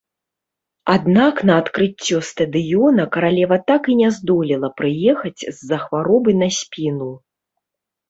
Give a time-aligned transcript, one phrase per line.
[0.93, 7.17] Аднак на адкрыццё стадыёна каралева так і не здолела прыехаць з-за хваробы на спіну.